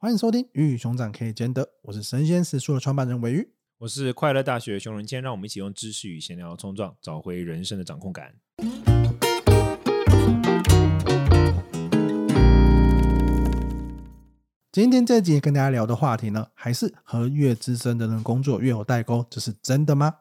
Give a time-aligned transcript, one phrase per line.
[0.00, 8.32] 欢迎收听《鱼与熊掌可以兼得》，我是神仙食书的创办人韦鱼，我是快乐大学熊仁谦，让我们一起用知识与闲聊冲撞，找回人生的掌控感。
[14.70, 20.14] 今天这集跟大家聊的话题呢，还是和越资深的人工作越有代沟，这是真的吗？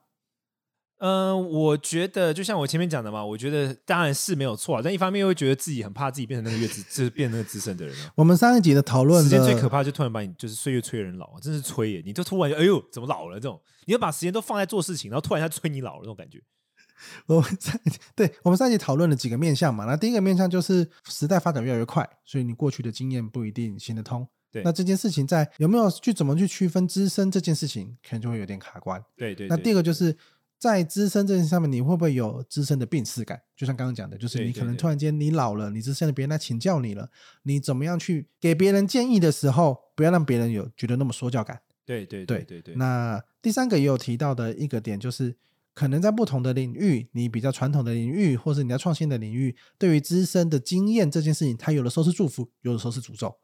[0.99, 7.95] 嗯、呃，我觉得就像我前面讲的嘛，我觉得当然是没有错，但一方面又会觉得自己很怕自己变成那个越资，就是变成那个资深的人。
[8.15, 12.01] 我们上一集的讨论，时间最可怕就突然把你就是岁月催人老，真是催耶！
[12.03, 13.35] 你就突然就哎呦，怎么老了？
[13.35, 16.41] 这种你要把时间都放在做事情，然后突然一下催你老了，这种感觉。
[17.27, 17.79] 我们上
[18.15, 24.27] 对我们上一集讨论了几个面向嘛，那第一个面向就是时代发展越来越快，所以你过去的经验不一定行得通。
[24.51, 28.99] 对，那这件事情在有没有去怎么去区分资深这件事情，可能就会有点卡关。
[29.15, 29.55] 对对，对。
[29.55, 30.17] 那第二个就是。
[30.59, 33.39] 在资深这件事上面，你会不会有资深的病识感？
[33.55, 37.11] 就像刚刚讲的，就是你可能突然间你老了，你资深的别人来请教你了，
[37.43, 41.61] 你怎么样去给别人建议的时候，不要让别人有觉得那么说教感。
[41.85, 42.73] 对对对对对。
[42.73, 45.35] 那第三个也有提到的一个点，就是
[45.75, 53.37] 可能在不同的领域，你比较传统的领域，或是你要创新的领域，对于资深的经验这件事情，它有的时候是祝福，有的时候是诅咒。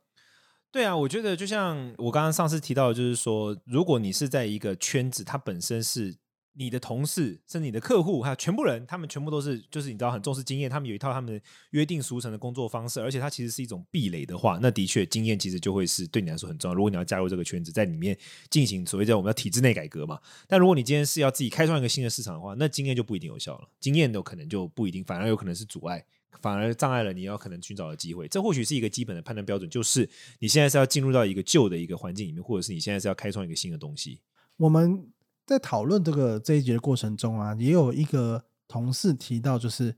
[0.71, 6.15] 对啊，我觉得就像我刚刚上次提到的，就是说，如果你是在一个圈子，它本身是。
[6.55, 16.75] 你的同事，甚至你的客户，还有全部人，他们全部都是，就是你知道很重视经验，他们有一套他们约定俗成的工作方式，而且它其实是一种壁垒的话，那的确经验其实就会是对你来说很重要。
[16.75, 18.15] 如果你要加入这个圈子，在里面
[18.51, 26.05] 进行所谓的我们要体制内改革嘛，但如果你今天是要自己开创一个新的市场的话，那经验就不一定有效了，经验有可能就不一定，反而有可能是阻碍，
[26.39, 28.27] 反而障碍了你要可能寻找的机会。
[28.27, 30.07] 这或许是一个基本的判断标准，就是
[30.37, 34.21] 你现在是要进入到一个旧的一个环境里面，或者是你现在是要开创一个新的东西。
[34.57, 35.07] 我们。
[35.45, 39.95] 在讨论这个这一节的过程中啊，也有一个同事提到，就是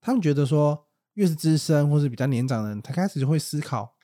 [0.00, 3.96] 他们觉得说，越是资深或是比较年长的人，他开始就会思考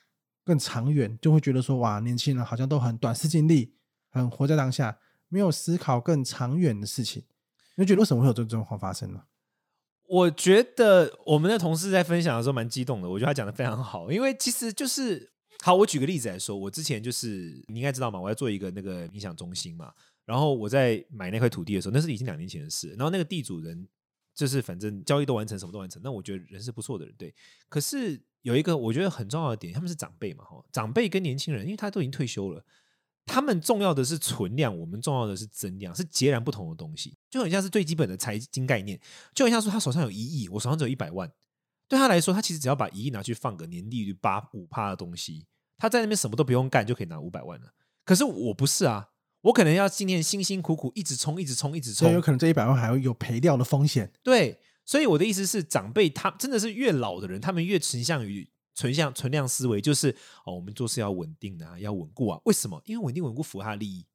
[0.43, 3.73] 更长远，就会觉得说，哇，年轻人好像都很短视近利，
[4.09, 7.23] 很活在当下，没有思考更长远的事情。
[7.75, 9.23] 你觉得为什么会有这种状况发生呢？
[10.07, 19.91] 我觉得我们的同事在分享的时候蛮激动的，我觉得他讲的非常好，因为其实就是好，我举个例子来说，我之前就是你应该知道嘛，我要做一个那个冥想中心嘛。
[20.27, 22.89] 然后我在买那块土地的时候，那是已经两年前的事。
[22.89, 23.87] 然后那个地主人
[24.35, 26.01] 就是反正交易都完成，什么都完成。
[26.03, 27.33] 那我觉得人是不错的人，对。
[27.69, 32.61] 可是有一个我觉得很重要的点，他们是长辈嘛，哈，长辈跟年轻人，因为他都已经退休了，
[33.25, 37.17] 他们重要的是存量，我们重要的是增量，是截然不同的东西。
[37.29, 38.99] 就很像是最基本的财经概念，
[39.33, 41.31] 就很像说他手上有一亿，我手上只有一百万，
[41.87, 45.45] 对他来说，他其实只要把一亿拿去放个年利率八五趴的东西，
[45.77, 47.73] 他在那边什么都不用干就可以拿五百万了。
[48.03, 49.07] 可是我不是啊。
[49.47, 54.11] 我可能要今天辛辛苦苦一直冲，一直冲，一直冲，有可能这一百万还会有赔掉的风险。
[54.21, 60.11] 对，所以我的意思是，长辈他真的是越老的人，他们越倾向于存向存量思维，就是
[60.45, 62.41] 哦，我们做事要稳定啊，要稳固啊。
[62.43, 62.81] 为什么？
[62.85, 64.05] 因为稳定稳固符合他的利益，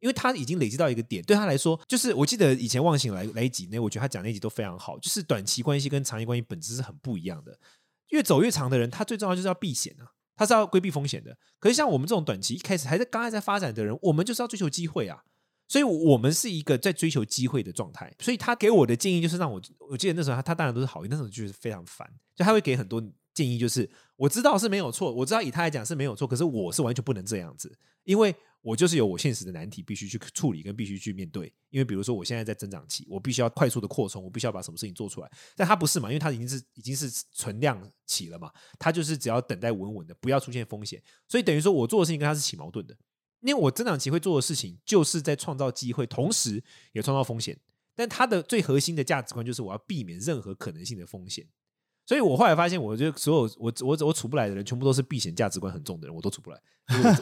[0.00, 7.56] 因为他已经累积到一个点，对他来说，就是我记得以前忘醒来来一集，那我觉得他讲那一集都非常好，就是短期关系跟长期关系本质是很不一样的。
[8.08, 10.10] 越走越长的人，他最重要就是要避险啊。
[10.40, 15.22] 他是要规避风险的，可是像我们这种短期一开始还在刚还在发展的人，我们就是要追求机会啊，
[15.68, 18.10] 所以我们是一个在追求机会的状态。
[18.20, 23.02] 所以他给我的建议就是让我，我记得那时候他他当然都是好意，那时候就是非常烦，就他会给很多
[23.34, 28.34] 建议，就是我知道是没有错，我知道以他来讲是没有错，可是我是完全不能这样子，因为。
[28.62, 35.30] 我就是有我现实的难题必须去处理跟必须去面对，因为比如说我现在在增长期，我必须要快速的扩充，我必须要把什么事情做出来。
[35.56, 36.10] 但他不是嘛？
[36.10, 41.02] 因为他已经是已经是存量期了嘛，他就是只要等待稳稳的，不要出现风险。
[41.26, 42.94] 所以等于说我做的事情跟他是起矛盾的，
[43.40, 47.58] 因为我增长期会做的事情就是在创造机会，同时也创造风险。
[47.96, 51.48] 但他的最核心的价值观就是我要避免任何可能性的风险。
[52.10, 56.58] 所以我后来发现，我觉得所有我我我处不来的人，全部都是避险价值观很重的人，我都处不来。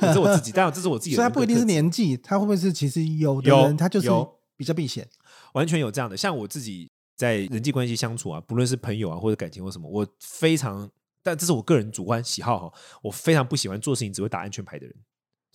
[0.01, 1.17] 这是我自己， 当然这是我自己的。
[1.17, 4.09] 所以他不一定是年纪，他会不会是其实有的人，他就是
[4.57, 5.07] 比较避险，
[5.53, 6.17] 完全有这样的。
[6.17, 10.91] 像我自己在人际关系相处啊，不论是朋友啊或者感情或什么，我非常，
[11.23, 14.97] 但这是我个人主观喜好哈，我非常不喜欢做事情只会打安全牌的人。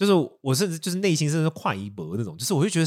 [0.05, 2.85] 就是我甚至就是内心甚至是跨一搏那种，就是我会觉得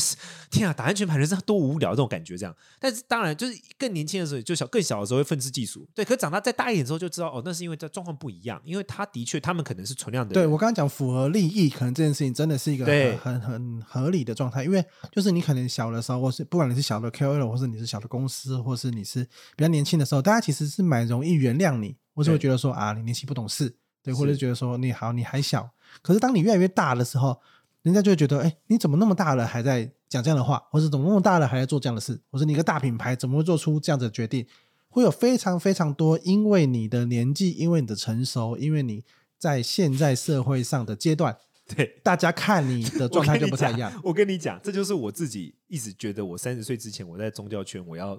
[0.51, 2.55] 天啊，打安全牌人生多无聊这种感觉这样。
[2.79, 6.05] 但是当然就是更年轻的时候，就小更小的时候会愤世嫉俗，对。
[6.05, 10.35] 可是长大再大一点之后就知道哦，那是因为这状况不一样，因为他的确他们可能是存量的。
[10.35, 19.25] 对，我刚刚讲符合利益，可能这件事情真的是一个很很很合理的状态，因为就是你可能小的时候，或是不管你是小的 KOL，或是你是小的公司，或是你是
[19.57, 25.71] 比较年轻的时候，大家其实是蛮容易原谅你，或是会觉得说啊，你年轻不懂事，对，或者觉得说你好，你还小。
[26.03, 27.41] 可是当你越来越大的时候，
[27.83, 34.47] 人家就会觉得，哎，你怎么那么大了还在讲这样的话，或者怎么那么大了还在做这样的事，或者你一个大品牌怎么会做出这样子的决定？
[34.89, 39.05] 会有非常非常多，因为你的年纪，因为你的成熟，因为你
[39.37, 41.37] 在现在社会上的阶段，
[41.77, 43.93] 对大家看你的状态就不太一样。
[44.03, 48.19] 我跟你讲，这就是我自己一直觉得，我三十岁之前我在宗教圈我要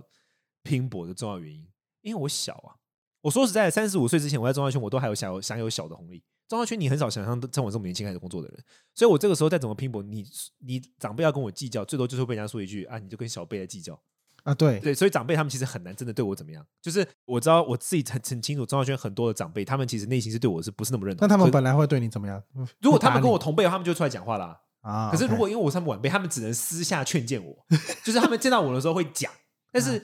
[0.61, 1.65] 拼搏的重要原因，
[2.01, 2.77] 因为我小啊。
[3.21, 6.23] 我说实在的，三十五岁之前我在宗教圈，我都还有享有享有小的红利。
[6.47, 8.63] 宗教圈你很少想象像我这么年轻开始工作的人，
[8.95, 10.25] 所以我这个时候再怎么拼搏，你
[10.59, 13.99] 你长辈要跟我计较，最多就是会被人家说一句啊，你就跟小辈来计较
[14.43, 14.53] 啊。
[14.53, 16.65] 对对，所以长辈他们其实很难真的对我怎么样。
[16.81, 21.27] 就是我知道我自己很很清楚，宗教圈很多的长辈，他们其实内心是对我是不是那么认同？
[21.27, 22.41] 那他们本来会对你怎么样？
[22.79, 24.59] 如果他们跟我同辈，他们就出来讲话啦。
[24.81, 27.53] 啊，可是如果因为我是他们晚辈，他们只能私下劝谏我，
[28.05, 29.31] 就是他们见到我的时候会讲，
[29.71, 29.97] 但是。
[29.97, 30.03] 啊，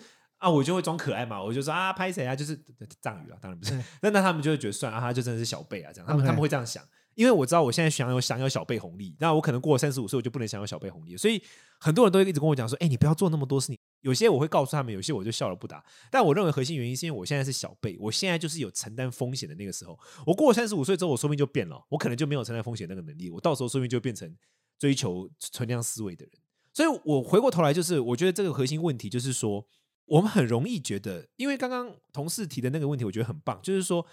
[0.49, 2.35] 我就会装可爱嘛，我就说啊，拍谁啊？
[2.35, 2.59] 就是
[3.01, 3.79] 藏语啊，当然不是。
[4.01, 6.07] 那那他们就会觉得算啊，他就真的是小辈啊，这样。
[6.07, 6.83] 他们.他们会这样想，
[7.15, 11.15] 因为我知道我现在享有享有小辈红利，那我可能过了三十五岁，我就不能享有小辈红利。
[11.15, 11.41] 所以
[11.79, 13.77] 很多人都会一直跟我讲说，哎、欸，你不要做那么多事情。
[14.01, 15.81] 有些我会告诉他们，有些我就笑而不答。
[16.11, 19.97] 但我认为核心原因是因为我现在是小辈，我现在就是有承担风险的那个时候。
[20.25, 23.29] 我过了三十五岁之后，我说不定就变了，我可能就没有承担风险那个能力。
[23.29, 24.35] 我到时候说不定就变成
[24.77, 26.33] 追求存量思维的人。
[26.73, 29.65] 所以我回过头来，就是我觉得这个核心问题就是说。
[30.13, 34.05] 我们很容易觉得，因为刚刚同事提的那个问题，我觉得很棒，就是说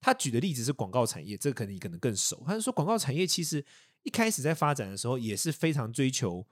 [0.00, 2.42] 他举的例子是广告产业，这个可能你可能更熟。
[2.46, 3.62] 他是说广告产业其实
[4.02, 6.46] 一开始在发展的时候也是非常追求，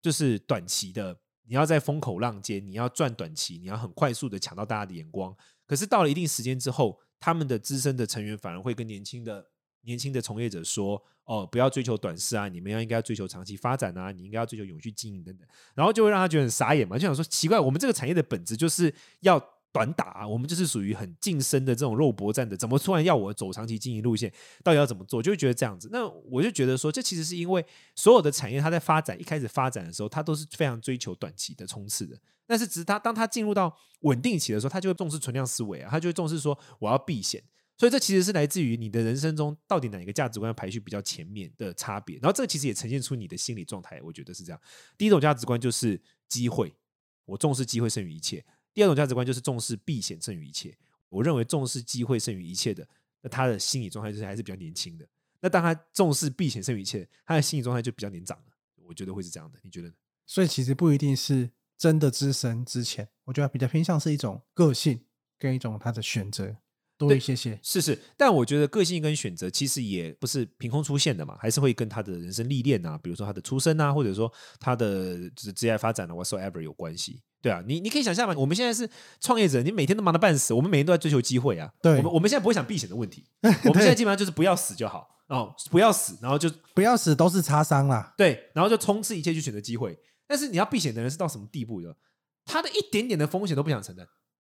[0.00, 5.36] 就是短期的，你要在风口浪尖，你要赚短期，你要很快速的抢到大家的眼光。
[5.66, 9.50] 可是到了一定时间之后，他们的资深的成员反而会跟年轻的。
[9.82, 15.46] 年轻的从业者说：“哦，不要追求短视啊，你们要应该要追求长期发展啊，你应该要追求永续经营等等。”
[15.76, 19.40] 然后就会让他觉得很傻眼嘛，就想说奇怪，我们这个产业的本质就是要
[19.70, 24.28] 短打啊，我们就是属于很近身的这种肉搏战的，怎么突然要我走长期经营路线？
[24.64, 25.22] 到底要怎么做？
[25.22, 25.88] 就会觉得这样子。
[25.92, 32.18] 那我就觉得说，这其实是因为所有的产业它在发展一开始发展的时候，它都是非常追求短期的冲刺的。
[32.44, 37.40] 但是，只是它当它进入到稳定期的时候，它就会重视存量思维啊，它就会重视说我要避险。
[37.80, 44.60] 所以这其实是来自于你的人生中到底哪一个价值观排序比较前面的差别，然后这其实也呈现出你的心理状态，我觉得是这样。
[44.98, 45.98] 第一种价值观就是
[46.28, 46.76] 机会，
[47.24, 48.40] 我重视机会胜于一切；
[48.74, 50.76] 第二种价值观就是重视避险胜于一切。
[51.08, 52.86] 我认为重视机会胜于一切的，
[53.22, 55.08] 那他的心理状态就是还是比较年轻的。
[55.40, 58.44] 那当他重视避险胜于一切，他的心理状态就比较年长了。
[58.76, 59.94] 我觉得会是这样的，你觉得呢？
[60.26, 65.06] 所以其实不一定是真的资深之前，我觉得比较偏向是一种个性
[65.38, 66.58] 跟一种他的选择。
[67.08, 67.58] 多一些些。
[67.62, 78.88] 是是，但我觉得个性跟选择其实也不是凭空出现的嘛，还是会跟他的人生历练啊，比如说他的出身啊，或者说他的就是职业发展的 whatsoever 有关系，对啊，你你可以想象嘛，我们现在是
[79.20, 91.96] 创业者，你每天都忙得半死，我们每天都在追求机会啊，对，我们我们现在不会想避险的问题， 我们现在基本上就是不要死就好哦，不要死，然后就不要死都是擦伤啦，对，然后就冲刺一切去选择机会，但是你要避险的人是到什么地步的？
[92.44, 94.04] 他的一点点的风险都不想承担，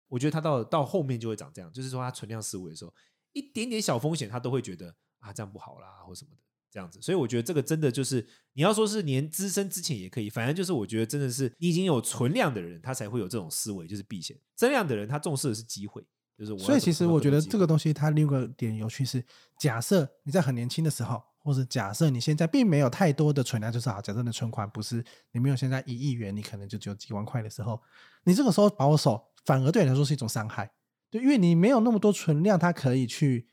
[0.07, 2.93] 我觉得他到到后面就会长这样，就是说他存量思维的时候。
[3.33, 6.99] 一点点小风险，他都会觉得啊，这样不好啦，或什么的这样子。
[6.99, 14.35] 所以我觉得这个真的就是，你要说是年资深之前也可以，反正就是我觉得真的是你已经有存量的人，他才会有这种思维，就是避险。
[14.55, 16.03] 增量的人，他重视的是机会，
[16.35, 16.57] 就是我。
[16.57, 19.23] 所以其实我觉得这个东西，它另一个点有趣是，
[19.59, 27.79] 假设你在很年轻的时候，或者假设你现在并没有太多的存量，就是好，假设你的存款不是你没有现在一亿元，你可能就只有几万块的时候，
[28.23, 30.73] 你这个时候保守，反而对你来说是一种伤害。
[31.09, 33.47] 对，因为你没有那么多存量，它可以去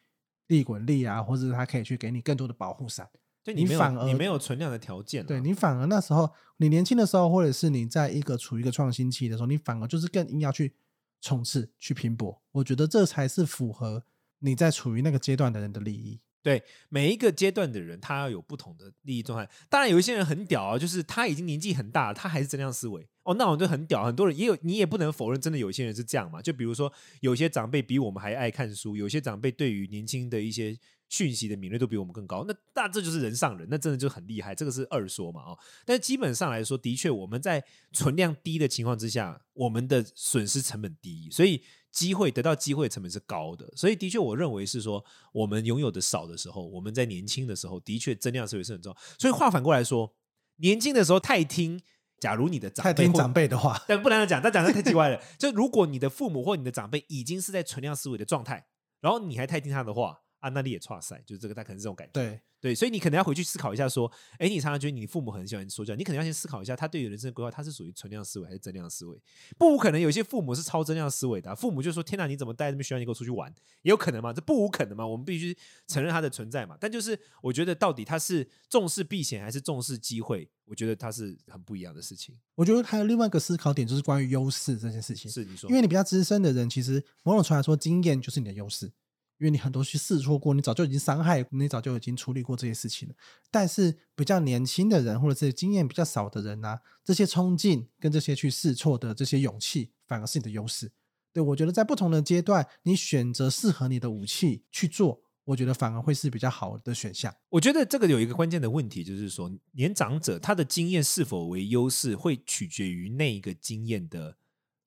[0.48, 3.08] 利滚利啊，或者它可以去给你更多的保护伞。
[3.44, 5.26] 对，你反而你没有存量的条件啊。
[5.28, 10.74] 对，你反而那时候你年轻的时候，或者是你在一个处于一个创新期的时候，你反而就是更硬要去
[11.20, 12.42] 冲刺、去拼搏。
[12.50, 14.02] 我觉得这才是符合
[14.40, 16.20] 你在处于那个阶段的人的利益。
[16.44, 19.50] 对，每一个阶段的人，他要有不同的利益状态。
[19.70, 24.04] 当然，有一些人很屌啊，就是他已经年纪很大，他还是增量思维哦，那我就很屌。
[24.04, 26.42] 很多人也有，你也不能否认，真的有些人是这样嘛。
[26.42, 32.44] 就比如说，有些长辈比我们还爱看书，有些长辈对于年轻的一些讯息的敏锐度比我们更高。
[32.46, 34.54] 那那这就是人上人，那真的就很厉害。
[34.54, 35.58] 这个是二说嘛，哦。
[35.86, 41.62] 但基本上来说，的确我们在存量低的情况之下，我们的损失成本低，所以。
[41.94, 48.98] 机会得到机会成本是高的，所以的确，我认为是说，我们拥有的少的时候，我们在年轻的时候，的确增量思维是很重要。
[49.16, 50.12] 所以话反过来说，
[50.56, 51.80] 年轻的时候太听，
[52.18, 55.22] 假如你的长辈太听长辈的话， 但不能讲，但讲的太奇怪了。
[55.38, 58.66] 就如果你的父母或你的长辈已经是在存量思维的状态，
[59.00, 60.23] 然后你还太听他的话。
[60.44, 62.12] 啊，那你也差赛，就是这个，他可能是这种感觉。
[62.12, 69.18] 对对，所以你可能要回去思考一下，说，哎，你常常觉得你父母很喜欢说教，你可能要先思考一下，他对于人生的规划，他是属于存量思维还是增量思维？
[69.58, 76.76] 不无可能，有些父母是超增量思维的、啊，父母就说：“天哪，你怎么带这么需要你给我出去玩？”也有可能嘛，这不无可能嘛，我们必须承认它的存在嘛。
[76.78, 80.50] 但就是我觉得，到底他是重视避险还是重视机会？
[80.66, 82.34] 我觉得他是很不一样的事情。
[82.54, 85.30] 我觉得还有另外一个思考点，就是关于优势这件事情。
[85.30, 88.90] 是你说，因为你比较资深的人，其实某种程度来说，经验就是你的优势。
[89.38, 93.14] 因为你很多去试错过，你早就已经伤害，你早就已经处理过这些事情了。
[93.50, 100.92] 但是比较年轻的人，或者是经验比较少的人呢、这些冲劲跟这些去试错的这些勇气，反而是你的优势。
[101.32, 107.34] 对，我觉得在不同的阶段，你选择适合你的武器去做，我觉得反而会是比较好的选项。
[107.48, 114.36] 我觉得这个有一个关键的问题，就是说年长者他的经验是否为优势，会取决于那一个经验的。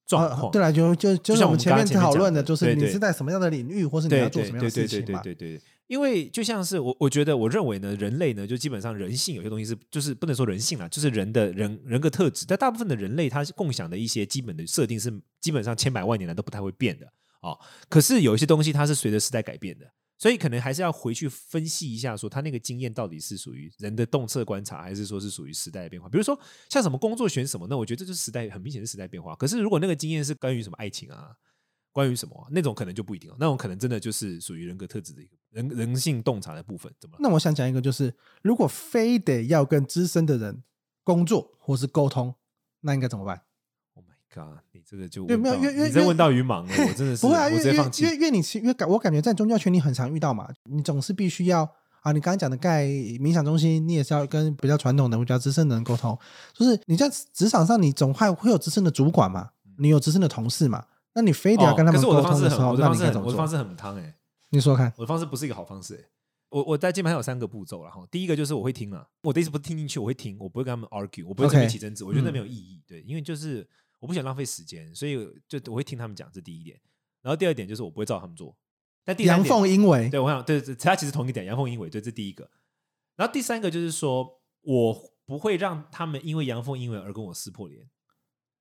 [0.07, 5.21] 状况、啊、对了，就就就像我们前面讨论的，就是你是在什么样的领域，或是你要做什么样的事情嘛？
[5.21, 12.45] 对对对对对，对，因为就像是我，我觉得我认为呢，人类呢，就基本上人性有些东西是，就是不能说人性啦，就是人的人人格特质。
[12.47, 17.05] 但大部分的人类，他是共享的一些基本的设定，是基本上千百万年来都不太会变的
[17.41, 17.59] 啊、哦。
[17.89, 19.85] 可是有一些东西，它是随着时代改变的。
[20.17, 26.09] 所以可能还是要回去分析一下，说他那个经验到底是属于人的洞察观察，还是说是属于时代的变化？
[26.09, 29.35] 比如说像什么工作选什么，那我觉得这就是时代很明显是时代变化。
[29.35, 31.35] 可是如果那个经验是关于什么爱情啊，
[31.91, 33.37] 关于什么、那种，可能就不一定了。
[33.39, 36.93] 那种可能真的就是属于人格特质的一个人人性洞察的部分。
[36.99, 37.17] 怎么？
[37.19, 40.63] 那我想讲一个，就是如果非得要跟资深的人
[41.03, 42.35] 工作或是沟通，
[42.81, 43.41] 那应该怎么办？
[44.35, 48.03] 啊，你这个就对，没有，因为因为你这问到于盲了，我真的是 不会啊，我直接放弃。
[48.03, 51.67] 因为因为你因为感我感觉在宗教圈你很常遇到嘛，你总是必须要
[52.01, 56.17] 啊，你刚才讲的盖冥想中心，你也是要跟比较传统的、比较资深的人沟通。
[56.53, 63.25] 就是你在职场上，你总会会有资深的主管嘛，你有资深的同事嘛，那你非得要跟他们沟通的时候，那你该怎么做？
[63.25, 64.15] 我的方式很汤哎，
[64.51, 65.99] 你说看，我的方式不是一个好方式哎。
[66.49, 73.67] 我我在键盘上有三个步骤然后，第一个就是我会听啊，我的意思不是听进去，我会听，我不会跟他们 argue，我不会跟他们起争执，我觉得那没有意义，对，因为就是。
[73.99, 75.15] 我不想浪费时间，所以
[75.47, 76.79] 就我会听他们讲，这第一点。
[77.21, 78.55] 然后第二点就是我不会照他们做。
[79.03, 80.09] 但第三点，阳奉阴违。
[80.09, 82.49] 对，我想对，他其实同一点，阳奉阴违，对，这第一个。
[83.15, 87.89] 然后第三个就是说，我不会让他们因为阳奉阴违而跟我撕破脸。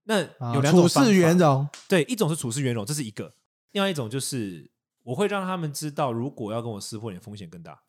[0.04, 0.20] 那
[0.54, 1.68] 有两种处事圆融。
[1.88, 3.28] 对，一种是处事圆融，这是一个；
[3.72, 4.70] 另外一种就是
[5.02, 7.82] 我会让他们知道，如果要跟我撕破脸，风险更大。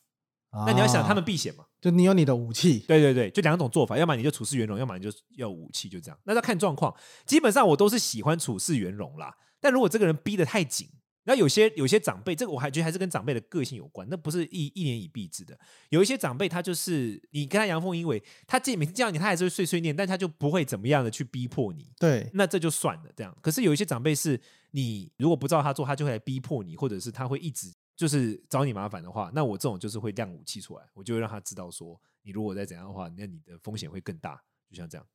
[0.51, 1.65] 那你要想，他们避险嘛？
[1.79, 6.17] 就你有你的武器，对对对，就两种做法，要么你就处事圆融，要么你就要武器，就这样。
[6.23, 6.95] 那要看状况。
[7.25, 9.35] 基本上我都是喜欢处事圆融啦。
[9.59, 10.87] 但如果这个人逼得太紧，
[11.25, 15.59] 那有些有些长辈，这个我还觉得还是跟长辈的个性有关，那不是一一言以蔽之的。
[15.89, 21.91] 有一些长辈他就是你跟他阳奉阴违，他见每次叫你，他还是会碎碎念，但他就不会怎么样的去逼迫你。
[21.99, 23.37] 对，那这就算了这样。
[23.41, 24.39] 可是有一些长辈是
[24.71, 27.71] 你如果不照他做，他就会来逼迫你，或者是他会一直。
[27.97, 34.39] 就是找你麻烦的话，那我这种就是会亮武器出来，我就会让他知道说，你如果再怎样的话，那你的风险会更大。
[34.69, 35.07] 就像这样，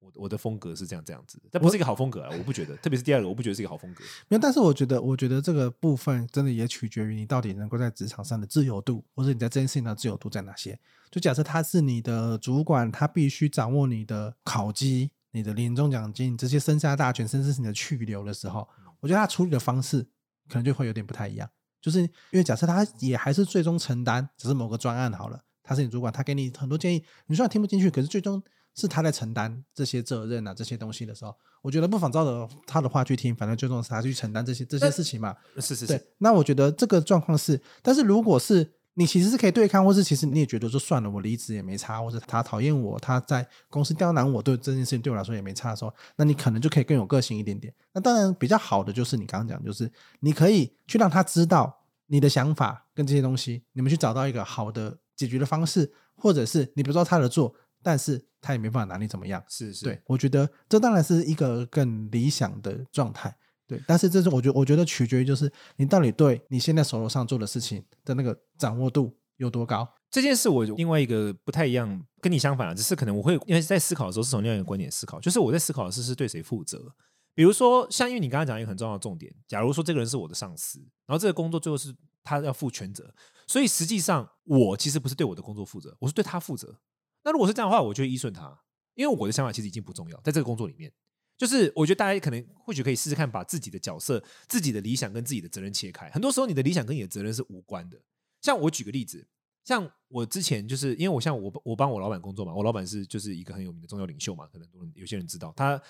[0.00, 4.04] 我我的风格是这样这样子，但不是一个好风格啊，我不觉得，特别是第二个，我不觉得是一个好风格。
[4.28, 10.78] 没有，但是我觉得，我觉得这个部分真的也取决于你到底能够在职场上的自由度，或者你在这件事情上的自由度在哪些。
[11.10, 18.68] 就假设他是你的主管，他必须掌握你的考绩、你的年终奖金这些生杀大权，甚至是你的去留的时候，
[19.00, 20.02] 我觉得他处理的方式
[20.48, 21.48] 可能就会有点不太一样。
[21.80, 28.42] 就是因为假设他也还是最终承担，只是某个专案好了，他是你主管，他给你很多建议，你虽然听不进去，可是最终
[28.74, 35.36] 是他在承担这些责任啊，这些东西的时候，我觉得不妨照着他的话去听，反正最终是他去承担这些这些事情嘛。
[35.56, 35.86] 是是是。
[35.86, 38.79] 对，那我觉得这个状况是，但是如果是。
[38.94, 47.72] 你其实是可以对抗，或是其实你也觉得说算了，我离职也没差，或者他讨厌我，他在公司刁难我，对这件事情对我来说也没差的时候，那你可能就可以更有个性一点点。
[47.92, 59.42] 那当然比较好的就是你刚刚讲，就是你可以去让他知道你的想法跟这些东西，你们去找到一个好的解决的方式，或者是你不知道他的做，但是他也没办法拿你怎么样。
[59.48, 63.34] 是是，对，我觉得这当然是一个更理想的状态。
[63.70, 69.88] 对，但是这是我觉得，我觉得取决于就是你到底对你现在手头上做的事情的那个掌握度有多高。
[70.10, 76.92] 这件事我另外一个不太一样，跟你相反啊，只是可能我会因为在思考的时候是从另外一个观点思考，就是我在思考的是是对谁负责。
[77.32, 83.14] 比如说，像因为你刚刚讲一个很重要的重点，假如说这个人是我的上司，然后这个工作最后是他要负全责，
[83.46, 86.80] 所以实际上我其实不是对我的工作负责，我是对他负责。
[87.22, 88.58] 那如果是这样的话，我就依顺他，
[88.94, 90.92] 因为我的想法其实已经不重要，在这个工作里面。
[91.40, 96.06] 就是我觉得大家可能或许可以试试看，把自己的角色、自己的理想跟自己的责任切开。
[96.10, 97.98] 很多时候，你的理想跟你的责任是无关的。
[98.42, 99.26] 像我举个例子，
[99.64, 105.80] 像我之前就是因为我像我我帮我老板工作嘛，我老板是就是一个很有名的宗教领袖嘛，可能有些人知道他，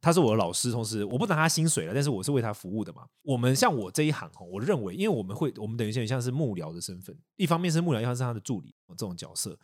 [0.00, 3.04] 他是我的老师，同时我不拿他薪水了，但是我是为他服务的嘛。
[3.22, 9.58] 我们像我这一行哈，我认为，因为我们会我们等于像是幕僚的身份，一方面是幕僚，一方是他的助理这种角色，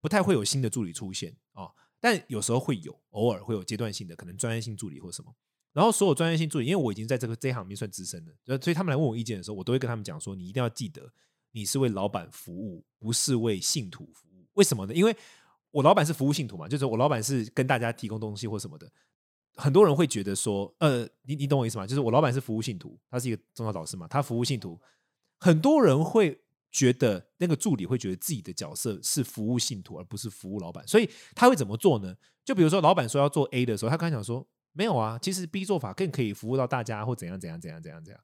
[0.00, 1.70] 不太会有新的助理出现啊。
[2.00, 5.34] 但有时候会有，偶尔会有阶段性的，可能专业性助理或什么。
[5.72, 11.12] 然后所有专业性助理，因为我已经在这个这一行里面算资深了，所以他们来问我意见的时候，我都会跟他们讲说：你一定要记得，
[11.52, 14.46] 你是为老板服务，不是为信徒服务。
[14.54, 14.94] 为什么呢？
[14.94, 15.14] 因为
[15.70, 18.90] 我老板是服务信徒嘛，就是我老板是跟大家提供东西或什么的。
[19.54, 21.86] 很多人会觉得说，呃，你你懂我意思吗？
[21.86, 24.80] 就是我老板是服务信徒，他是一个宗教导师嘛，他服务信徒。
[25.38, 26.40] 很多人会
[26.70, 32.14] 觉得那个助理会觉得自己的角色是服务信徒，而不是服务老板，所以他会怎么做呢？
[32.44, 38.22] 就比如说，老板说要做 A 的时候，他刚才讲说没有啊，其实 B 做法更可以服务到大家，或怎样怎样怎样怎样怎样。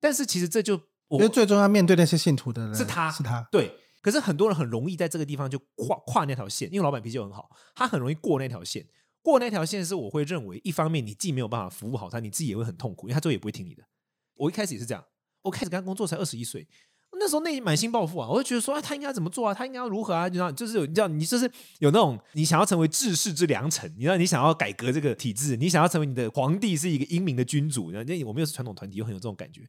[0.00, 3.46] 但是其实这就我因为最终要面对那些信徒的人是他，是他。
[3.50, 8.86] 对，可是很多人很容易在这个地方就跨跨那条线，因为老板脾气很好，他很容易过那条线。
[9.22, 13.82] 过那条线是我会认为，一方面你既没有办法服务好他，你自己也会很痛苦，因为他最后也不会听你的。
[14.34, 15.04] 我一开始也是这样，
[15.42, 16.68] 我开始跟他工作才二十一岁。
[17.18, 19.54] 那时候内心满心抱负啊，我就觉得说，啊，他应该怎么做啊？
[19.54, 20.28] 他应该要如何啊？
[20.28, 27.90] 你知道，就是你知道，你就是有那种你想要成为治世之良臣，你知道，你想要改革这个体制，你想要成为你的皇帝是一个英明的君主。
[27.90, 29.62] 那我们又是传统团体，又很有这种感觉。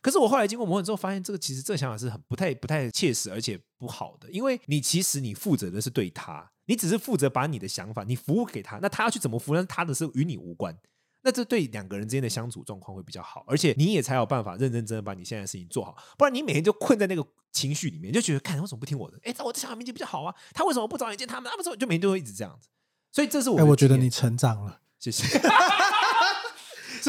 [0.00, 4.30] 可是我后来经过磨合之后，发现这个其实这个想法是很不太不太切实，而且不好的。
[4.30, 10.76] 因为你其实你负责的是对他，你只是负责把你的想法你服务给他，那他要去怎么服务，那他的事与你无关。
[11.22, 19.18] 那这对两个人之间的相处状况会比较好，而且你也才有办法认认真真把你现在的事情做好，不然你每天就困在那个情绪里面，就觉得看为什么不听我的？
[19.24, 21.50] 哎，在我的想法面前比较好啊，他为什么不早点见他们？
[21.50, 22.68] 他们说就每天都会一直这样子，
[23.12, 23.58] 所以这是我。
[23.58, 25.24] 哎，我觉得你成长了，谢谢。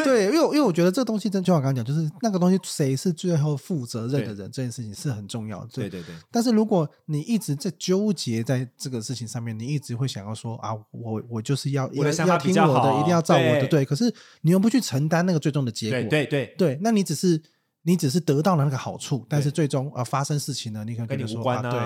[0.02, 5.68] 对，因为因为我觉得这东西真就像我刚刚讲，就是那个东西谁是最后负责任的人，这件事情是很重要的。
[5.74, 6.16] 对对对。
[6.32, 13.68] 但是如果你一直在纠结在这个事情上面，你一直会想要说啊，我我就是要要要听我的，一定要照我的。
[13.68, 13.84] 对。
[13.84, 16.00] 可是你又不去承担那个最终的结果。
[16.10, 16.56] 对对对。
[16.58, 17.42] 对，那你只是
[17.84, 21.72] 你只是得到了那个好处，但是最终啊发生事情呢，你可能跟你无关啊。
[21.72, 21.80] 对，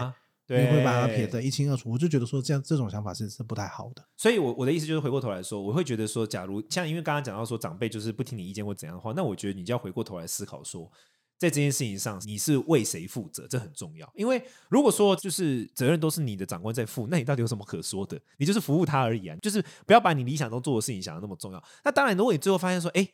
[0.48, 4.02] 你会把它撇得一清二楚，我就觉得说这样这种想法是是不太好的。
[4.16, 10.90] 所以我，我我的意思就是回过头来说，我会觉得说，假如像因为刚刚讲到说长辈就是不听你意见或怎样的话，那我觉得你就要回过头来思考说，
[11.38, 14.10] 在这件事情上你是为谁负责，这很重要。
[14.16, 18.18] 因为如果说就是责任都是你的长官在负，那你到底有什么可说的？
[18.38, 21.62] 你就是服务他而已啊，就是不要把你理想中做的事情想的那么重要。
[21.84, 23.08] 那当然，如果你最后发现说，哎。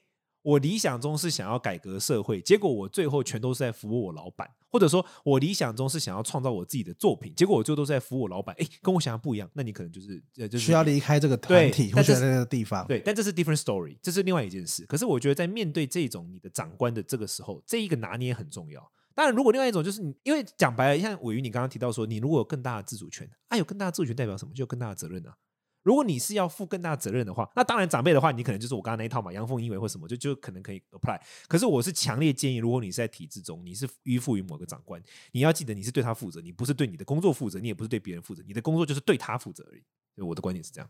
[0.43, 8.55] 我理想中是想要改革社会，结果我最后全都是在服务我老板，或者说我理想中是想要创造我自己的作品，结果我最后都是在服务我老板。
[8.59, 12.85] 哎，跟我想象不一样，那你可能就是就是需要离开这个团体或者那个地方。
[12.85, 14.85] 对，但这是 different story，这是另外一件事。
[14.85, 18.91] 可是我觉得在面对这种你的长官的这个时候，这一个拿捏很重要。
[19.15, 24.53] 当然，如果另外一种就是你，因为讲白了，像伟瑜你刚刚提到说，你如果有更大的自主权，啊，有更大的自主权代表什么？
[24.53, 25.35] 就有更大的责任啊。
[25.83, 31.19] 如果你是要负更大责任的话，那当然长辈的话，你可能就是我刚刚那一套嘛，阳奉阴违或什么，就就可能可以 apply。
[31.47, 35.01] 可是我是强烈建议，如果你是在体制中，你是依附于某个长官，
[35.33, 39.83] 你要记得你是对他负责，你不是对你的工作负责，你也不是对别人负责，你的工作就是对他负责而已。
[40.15, 40.89] 所以我的观点是这样。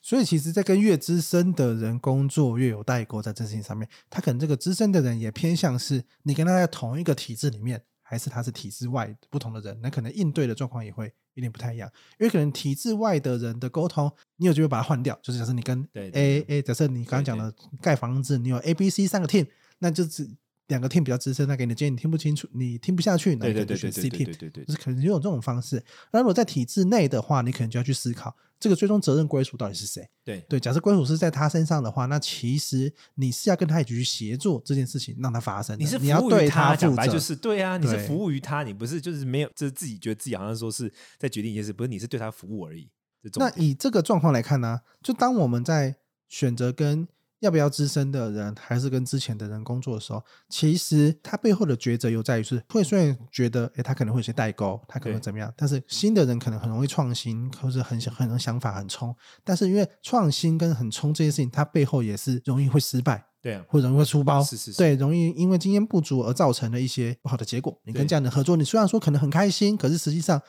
[0.00, 11.12] 所以其实，在跟越资深的人工作，越有代沟，在这件事情上面，他可能这个资深的人也偏向是你跟他在同一个体制里面，还是他是体制外不同的人，那可能应对的状况也会。
[11.38, 15.16] 有点不太一样，因为可能体制外的人的沟通，你有机会把它换掉。
[15.22, 16.44] 就是假设你跟 A 对。
[16.48, 19.46] A，假设你刚刚讲的盖房子，你有 A、B、C 三个 team，
[19.78, 20.28] 那就是
[20.68, 24.24] 两个 team 比较资深，那给你的建议你听不清楚，你听不下去，那你就选 C team。
[24.24, 25.82] 对对对，就是可能就有这种方式。
[26.12, 28.34] 那如果在体制内的话，你可能就要去思考。
[28.60, 30.08] 这个最终责任归属到底是谁？
[30.24, 35.78] 对对，假设归属是在他身上的话，那其实你是要跟他一起去协作这件事情，让他发生。
[35.78, 42.90] 你是你要对他讲白就是对啊，你是服务于他，你不是就是没有，就是自己觉得自己好像说是在决定一件事，不是你是对他服务而已。
[43.36, 45.96] 那以这个状况来看呢，就当我们在
[46.28, 47.08] 选择跟。
[47.40, 67.80] 要不要资深的人，还是跟之前的人工作的时候，其实他背后的抉择又在于是，会虽然觉得，诶，他可能会有些代沟，他可能怎么样，但是新的人可能很容易创新，或者很想很能想法很冲，但是因为创新跟很冲这件事情，他背后也是容易会失败，对、啊，或者容易会出包，是是是，对，容易因为经验不足而造成的一些不好的结果。
[67.84, 70.42] 你跟这样的合作，你虽然说可能很开心，可是实际上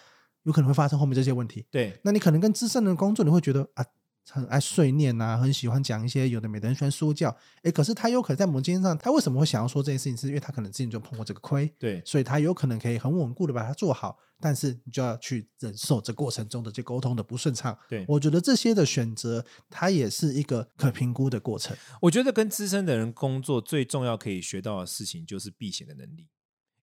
[0.44, 1.68] 有可能会发生后面这些问题。
[1.70, 3.86] 对，那你可能跟资深的人工作，你会觉得啊。
[4.32, 7.36] 很爱碎念呐、啊，很喜欢讲一些有的没的，很喜欢说教。
[7.64, 10.16] 诶，可是他有可能在某件事上，他为什么会想要说这件事情？
[10.18, 14.18] 是因为他可能之前就碰过这个亏，对，所以他有可能可以很稳固的把它做好。
[14.42, 17.78] 但是你就要去忍受这过程中的这沟通的不顺畅。
[17.90, 21.76] 对，我觉得这些的选择，它也是一个可评估的过程。
[22.02, 26.30] 我觉得跟资深的人工作最重要可以学到的事情就是避险的能力，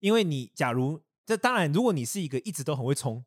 [0.00, 3.24] 因为你假如这当然，如果你是一个一直都很会冲。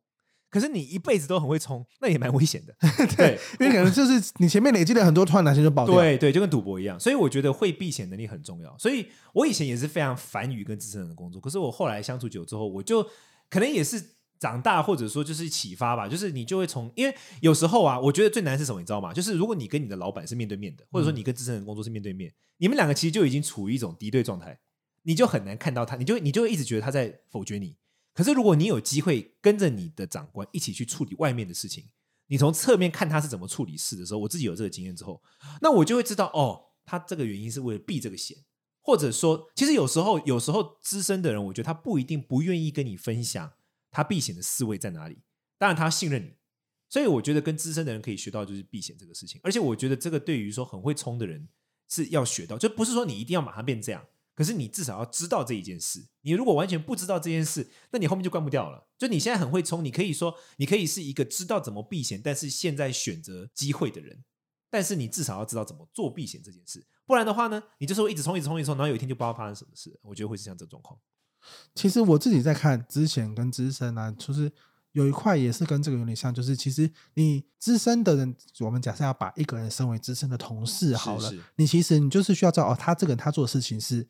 [0.50, 2.76] 可是你一辈子都很会冲，那也蛮危险的。
[3.16, 5.94] 对， 因为可能就是你前面累积了很多，突然哪天就爆掉。
[5.96, 7.00] 对对，就跟赌博一样。
[7.00, 8.76] 所以我觉得会避险能力很重要。
[8.78, 11.40] 所以我以前也是非常烦于跟资深人的工作。
[11.40, 13.04] 可是我后来相处久之后，我就
[13.50, 14.04] 可能也是
[14.40, 16.08] 长大，或者说就是启发吧。
[16.08, 19.14] 就是你就会从，因为有时候啊，我觉得最难是什么，你知道吗？
[19.14, 24.58] 就是如果你跟你的老板是面对面的，或者说你跟资深人工作是面对面，嗯、你们两个其实就已经处于一种敌对状态，
[25.04, 27.76] 你就很难看到他，你就你就会一直觉得他在否决你。
[28.20, 31.86] 可是，如果你有机会跟着你的长官一起去处理外面的事情，
[32.28, 35.24] 你从侧面看他是怎么处理事的时候，我自己有这个经验之后，
[35.62, 38.38] 那我就会知道，哦，他这个原因是为了避这个险，
[38.82, 43.54] 或者说，其实有时候，有时候资深的人，我觉得他不一定不愿意跟你分享
[43.90, 45.20] 他避险的思维在哪里。
[45.58, 46.34] 当然，他信任你，
[46.90, 49.40] 所以我觉得跟资深的人可以学到就是避险这个事情。
[49.46, 51.48] 而且，我觉得这个对于说很会冲的人
[51.88, 54.06] 是要学到，就不是说你一定要马上变这样，
[54.40, 56.08] 可是你至少要知道这一件事。
[56.22, 58.88] 你如果完全不知道这件事，那你后面就关不掉了。
[58.98, 64.24] 就你现在很会冲，你可以说你可以是一个知道怎么避险，但是现在选择机会的人。
[64.70, 70.00] 但是你至少要知道怎么做避险这件事，不然的话呢，你就是会一直冲，一直冲，一直冲，然后有一天就不知道发生什么事。
[70.04, 70.98] 我觉得会是像这种状况。
[71.76, 74.50] 其实我自己在看之前跟资深啊，就是
[74.94, 84.08] 有一块也是跟这个有点像，就是其实你资深的人，我们假设要把一个人升为资深的同事好了，是是你其实你就是需要知道哦，他这个人他做的事情是。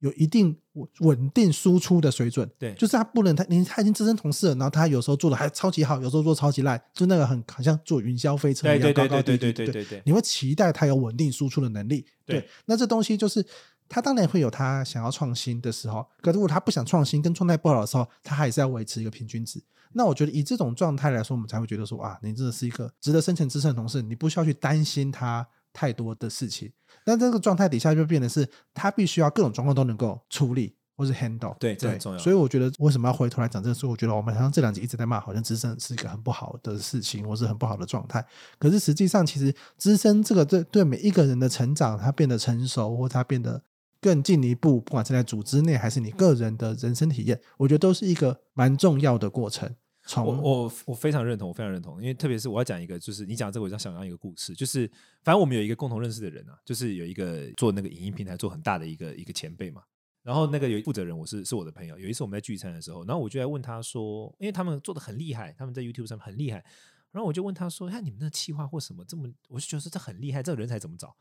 [0.00, 0.56] 有一定
[1.00, 13.44] 稳定输出的水准，对，就是他不能他你他已经资深同事了，然后他有时候做的还超级好，有时候做超级烂，就那个很好像坐云霄飞车一样高高低低，对对对，你会期待他有稳定输出的能力，对，那这东西就是
[13.90, 19.62] 他当然会有他想要创新的时候，可是如果他不想创新跟状态不好的时候，他还是要维持一个平均值。
[19.92, 25.46] 那我觉得以这种状态来说，我们才会觉得说啊，你真的是一个值得升迁资深的同事，你不需要去担心他。
[25.72, 26.72] 太多的事情，
[27.04, 32.18] 那这个状态底下就变得是，他必须要各种状况都能够处理或是 handle，对，这很重要。
[32.18, 33.86] 所以我觉得为什么要回头来讲这个事？
[33.86, 38.24] 我觉得我们好像这两集一直在骂，好像资深是一个很不好的事情，或是很不好的状态。
[38.58, 43.62] 可是实际上，其实资深这个对对每一个人的成长，他变得成熟，或他变得
[44.00, 49.74] 更进一步，不管是在组织内还是你个人的人生体验，我觉得都是一个蛮重要的过程。
[50.16, 54.90] 我我我非常认同，我非常认同，因为特别是我要讲一个，就是你讲这个，我就想要一个故事，就是
[55.22, 59.82] 反正我们有一个共同认识的人啊，就是有一个做那个影音平台做很大的一个一个前辈嘛，
[60.22, 66.64] 然后那个有负责人，我是是我的朋友，有一次我们在聚餐的时候，然后我就在问他说，因为他们做的很厉害，他们在 YouTube 上很厉害，
[67.12, 71.14] 然后我就问他说，看你们那企划或什么这么，我就觉得这很厉害，这个人才怎么找？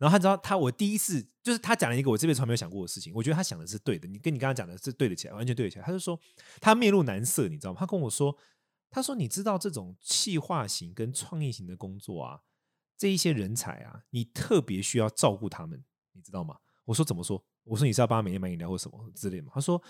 [0.00, 5.84] 然后他知道他，我第一次就是他讲了一个我这辈子从来没有想过的事情，我觉得他想的是对的，你跟你刚刚讲的是对得起来，完全对得起来。
[5.84, 6.18] 他就说
[6.58, 7.76] 他面露难色，你知道吗？
[7.78, 8.34] 他跟我说，
[8.88, 12.40] 他说你知道这种企划型跟创意型的工作啊，
[12.96, 15.84] 这一些人才啊，你特别需要照顾他们，
[16.14, 16.56] 你知道吗？
[16.86, 17.44] 我说怎么说？
[17.64, 19.52] 我说你是要帮他每天买饮料或什么之类的吗？
[19.54, 19.80] 他说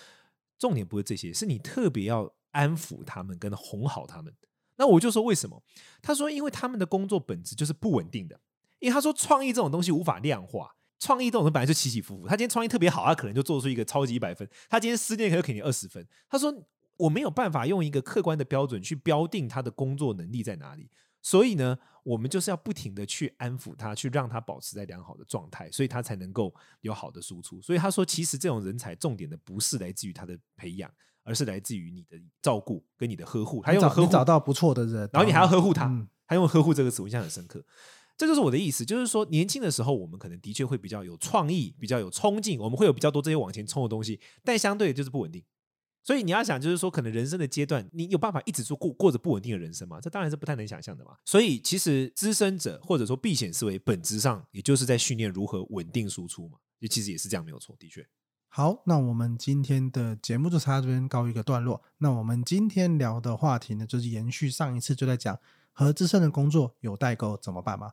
[0.58, 4.34] 重点不是这些，是你特别要安抚他们跟哄好他们。
[4.76, 5.62] 那我就说为什么？
[6.02, 8.40] 他说因为他们的工作本质就是不稳定的。
[8.80, 12.26] 因为他说创意这种东西无法量化，创意这种东西本来就起起伏伏。
[12.26, 16.04] 他今天创意特别好，他可能就做出一个超级一百分；他今天失恋，可能给你二十分。
[16.28, 16.52] 他说
[16.96, 20.90] 我没有办法用一个客观的标准去标定他的工作能力在哪里，
[21.22, 27.60] 所以呢，我们就是要不停的去安抚他，去让他保持在良好的状态，所以他才能够有好的输出。
[27.62, 30.90] 所以他说，其实这种人才重点的不是来自于他的培养，
[31.22, 33.62] 而是来自于你的照顾跟你的呵护。
[33.62, 37.64] 他用呵护找到不错的人，然后你还要呵护他，嗯、他用呵护这个词，我印象很深刻。
[38.20, 45.42] 这就是我的意思，就是说，年轻的时候，我们可能的确会比较有创意，比较有冲劲，我们会有比较多这些往前冲的东西，但相对的就是不稳定。
[46.04, 49.98] 所以你要想，就是说，可能人生的阶段，你有办法一直做过过着不稳定的人生吗？
[50.02, 51.16] 这当然是不太能想象的嘛。
[51.24, 56.58] 所以，其实资深者或者说避险思维，本质上也就是在训练如何稳定输出嘛。
[56.80, 58.06] 也其实也是这样，没有错，的确。
[58.48, 61.82] 好，那我们今天的节目就差这边告一个段落。
[61.96, 65.38] 那我们今天聊的话题呢，就是延续上一次就在讲
[65.72, 67.92] 和资深的工作有代沟怎么办嘛。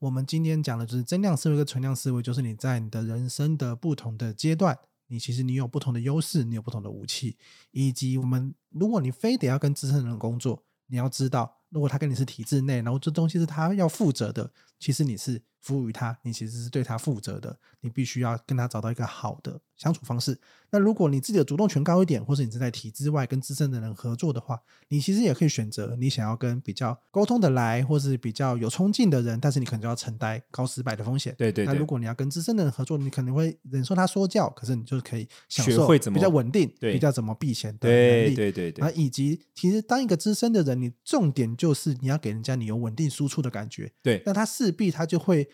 [0.00, 7.36] 我们今天讲的就是增量思维跟存量思维，就是你在你的人生的不同的阶段，你其实你有不同的优势，你有不同的武器，
[7.70, 15.42] 以及我们如果你非得要跟资深的人工作，你要知道，如果他跟你是体制内，然后这东西是他要负责的，其实你是。
[15.60, 20.38] 服务于他，你其实是对他负责的，你必须要跟他找到一个好的相处方式。
[20.70, 31.34] 那如果你自己的主动权高一点，或是你正在体制外跟资深的人合作的话，你其实也可以选择你想要跟比较沟通的来，或是比较有冲劲的人，但是你可能就要承担高失败的风险。
[31.38, 31.72] 对对对。
[31.72, 38.34] 那如果你要跟资深的人合作，你可能会忍受他说教，可是你就可以享受比较稳定、比较怎么避险的能力。
[38.34, 38.84] 对对对。
[38.84, 43.90] 那以及其实当一个资深的人，你重点就是你要给人家你有稳定输出的感觉。
[44.02, 44.22] 对。
[44.26, 45.47] 那他势必他就会。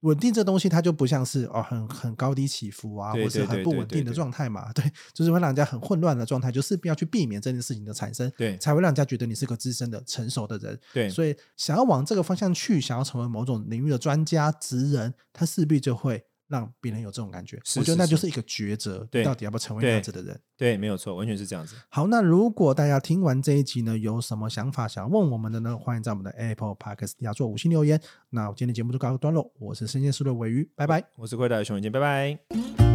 [0.00, 4.72] 稳定这东西，它就不像是哦，很很高低起伏啊，或是很不稳定的状态嘛。
[4.74, 10.78] 对，就是会让人家很混乱的状态，就势必要去避免这件事情的产生，对，才会让人家觉得你是个资深的、成熟的人。
[10.92, 16.24] 对，所以想要往这个方向去，想要成为某种领域的专家、职人，他势必就会。
[16.50, 20.38] 让别人有这种感觉，我觉得那就是一个抉择，对，到底要不要成为那样子的人？
[20.56, 21.76] 对，对，没有错，完全是这样子。
[21.88, 25.78] 好，那如果大家听完这一集呢，有什么想法想要问我们的呢？
[25.78, 28.00] 欢迎在我们的 Apple Podcast 底下做五星留言。
[28.30, 31.04] 那我今天的节目就告一段落，我是深夜思的尾鱼，拜拜。
[31.16, 32.89] 我是辉大的熊文健，拜拜。